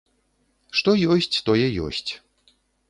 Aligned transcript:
Што 0.79 0.95
ёсць, 1.17 1.37
тое 1.51 1.67
ёсць. 1.91 2.09